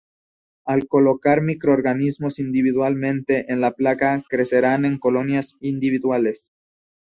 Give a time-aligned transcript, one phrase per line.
[0.65, 6.51] Al colocar microorganismos individualmente en la placa crecerán en colonias individuales.